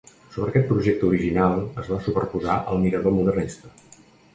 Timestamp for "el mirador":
2.75-3.19